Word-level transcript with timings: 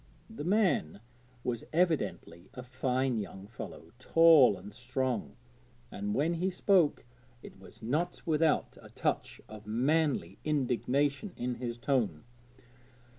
The 0.31 0.43
man 0.43 0.99
was 1.43 1.63
evidently 1.71 2.49
a 2.55 2.63
fine 2.63 3.19
young 3.19 3.45
fellow, 3.45 3.91
tall 3.99 4.57
and 4.57 4.73
strong, 4.73 5.35
and 5.91 6.15
when 6.15 6.33
he 6.33 6.49
spoke 6.49 7.05
it 7.43 7.59
was 7.59 7.83
not 7.83 8.19
without 8.25 8.79
a 8.81 8.89
touch 8.89 9.41
of 9.47 9.67
manly 9.67 10.39
indignation 10.43 11.33
in 11.37 11.53
his 11.53 11.77
tone. 11.77 12.23